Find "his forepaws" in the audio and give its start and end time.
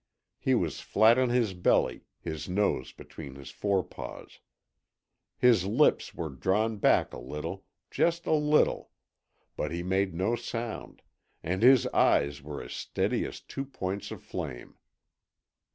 3.35-4.39